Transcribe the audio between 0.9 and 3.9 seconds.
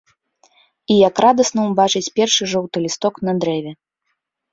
І як радасна ўбачыць першы жоўты лісток на дрэве.